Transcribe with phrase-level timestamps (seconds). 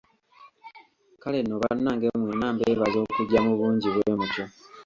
[1.21, 4.45] Kale nno bannange mwenna mbeebaza okujja mu bungi bwe mutyo.